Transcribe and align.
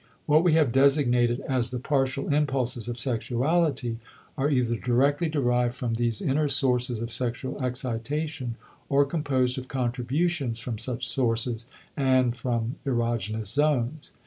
What 0.25 0.43
we 0.43 0.53
have 0.53 0.71
designated 0.71 1.41
as 1.41 1.69
the 1.69 1.77
partial 1.77 2.33
impulses 2.33 2.87
of 2.89 2.97
sexuality 2.97 3.99
are 4.35 4.49
either 4.49 4.75
directly 4.75 5.29
derived 5.29 5.75
from 5.75 5.93
these 5.93 6.23
inner 6.23 6.47
sources 6.47 7.03
of 7.03 7.11
sexual 7.13 7.63
excitation 7.63 8.55
or 8.89 9.05
composed 9.05 9.59
of 9.59 9.67
contributions 9.67 10.57
from 10.57 10.79
such 10.79 11.07
sources 11.07 11.67
and 11.95 12.35
from 12.35 12.77
erogenous 12.83 13.53
zones. 13.53 14.13